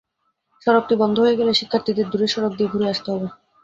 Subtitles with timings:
[0.67, 3.27] সড়কটি বন্ধ হয়ে গেলে শিক্ষার্থীদের দূরের সড়ক দিয়ে ঘুরে আসতে হবে।